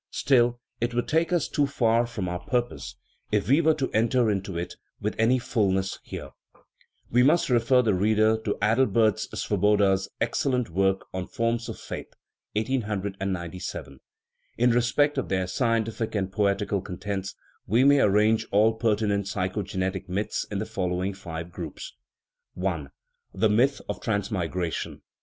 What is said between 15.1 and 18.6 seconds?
of their scientific and poet ical contents, we may arrange